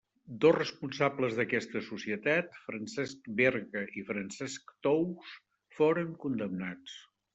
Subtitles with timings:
[0.43, 5.37] Dos responsables d'aquesta societat, Francesc Berga i Francesc Tous,
[5.77, 6.97] foren condemnats.